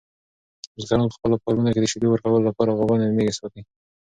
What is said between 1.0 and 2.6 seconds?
په خپلو فارمونو کې د شیدو ورکولو